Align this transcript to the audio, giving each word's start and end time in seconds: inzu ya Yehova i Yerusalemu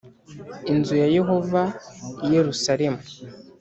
inzu 0.71 0.93
ya 1.01 1.07
Yehova 1.17 1.61
i 2.25 2.27
Yerusalemu 2.35 3.01